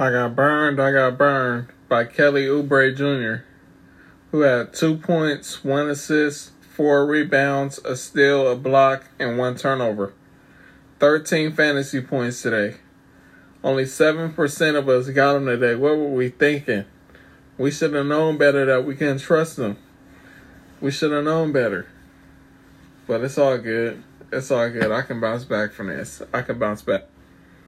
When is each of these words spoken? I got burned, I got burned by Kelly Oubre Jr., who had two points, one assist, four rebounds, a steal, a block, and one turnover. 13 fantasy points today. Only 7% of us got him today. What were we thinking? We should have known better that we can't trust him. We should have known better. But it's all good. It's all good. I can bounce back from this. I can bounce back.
I 0.00 0.12
got 0.12 0.36
burned, 0.36 0.80
I 0.80 0.92
got 0.92 1.18
burned 1.18 1.68
by 1.88 2.04
Kelly 2.04 2.46
Oubre 2.46 2.96
Jr., 2.96 3.42
who 4.30 4.42
had 4.42 4.72
two 4.72 4.96
points, 4.96 5.64
one 5.64 5.90
assist, 5.90 6.52
four 6.60 7.04
rebounds, 7.04 7.78
a 7.78 7.96
steal, 7.96 8.48
a 8.48 8.54
block, 8.54 9.06
and 9.18 9.36
one 9.36 9.56
turnover. 9.56 10.12
13 11.00 11.50
fantasy 11.50 12.00
points 12.00 12.42
today. 12.42 12.76
Only 13.64 13.86
7% 13.86 14.78
of 14.78 14.88
us 14.88 15.08
got 15.10 15.34
him 15.34 15.46
today. 15.46 15.74
What 15.74 15.96
were 15.96 16.10
we 16.10 16.28
thinking? 16.28 16.84
We 17.56 17.72
should 17.72 17.92
have 17.92 18.06
known 18.06 18.38
better 18.38 18.64
that 18.66 18.84
we 18.84 18.94
can't 18.94 19.20
trust 19.20 19.58
him. 19.58 19.78
We 20.80 20.92
should 20.92 21.10
have 21.10 21.24
known 21.24 21.50
better. 21.50 21.88
But 23.08 23.22
it's 23.22 23.36
all 23.36 23.58
good. 23.58 24.04
It's 24.30 24.52
all 24.52 24.70
good. 24.70 24.92
I 24.92 25.02
can 25.02 25.18
bounce 25.18 25.44
back 25.44 25.72
from 25.72 25.88
this. 25.88 26.22
I 26.32 26.42
can 26.42 26.56
bounce 26.56 26.82
back. 26.82 27.08